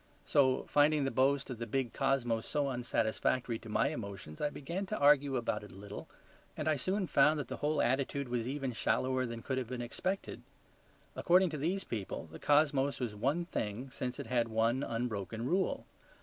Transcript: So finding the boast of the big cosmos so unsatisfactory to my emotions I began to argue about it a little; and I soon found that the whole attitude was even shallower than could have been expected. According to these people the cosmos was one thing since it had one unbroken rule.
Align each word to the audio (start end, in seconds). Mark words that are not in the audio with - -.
So 0.25 0.63
finding 0.63 1.03
the 1.03 1.11
boast 1.11 1.51
of 1.51 1.59
the 1.59 1.67
big 1.67 1.93
cosmos 1.93 2.47
so 2.47 2.69
unsatisfactory 2.69 3.59
to 3.59 3.69
my 3.69 3.89
emotions 3.89 4.41
I 4.41 4.49
began 4.49 4.87
to 4.87 4.97
argue 4.97 5.35
about 5.35 5.63
it 5.63 5.69
a 5.71 5.75
little; 5.75 6.07
and 6.57 6.67
I 6.67 6.75
soon 6.75 7.05
found 7.05 7.39
that 7.39 7.49
the 7.49 7.57
whole 7.57 7.83
attitude 7.83 8.27
was 8.27 8.47
even 8.47 8.71
shallower 8.73 9.27
than 9.27 9.43
could 9.43 9.59
have 9.59 9.67
been 9.69 9.79
expected. 9.83 10.41
According 11.15 11.51
to 11.51 11.57
these 11.59 11.83
people 11.83 12.27
the 12.31 12.39
cosmos 12.39 12.99
was 12.99 13.13
one 13.13 13.45
thing 13.45 13.91
since 13.91 14.17
it 14.19 14.25
had 14.25 14.47
one 14.47 14.81
unbroken 14.81 15.45
rule. 15.45 15.85